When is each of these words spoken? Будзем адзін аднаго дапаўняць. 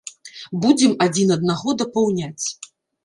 Будзем 0.63 0.95
адзін 1.05 1.35
аднаго 1.37 1.77
дапаўняць. 1.85 2.45